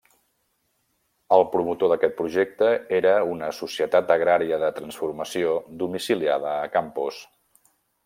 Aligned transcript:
El 1.37 1.45
promotor 1.55 1.91
d'aquest 1.91 2.15
projecte 2.21 2.71
era 3.01 3.13
una 3.35 3.51
societat 3.59 4.15
agrària 4.19 4.61
de 4.67 4.73
transformació 4.81 5.55
domiciliada 5.85 6.59
a 6.59 6.69
Campos. 6.81 7.25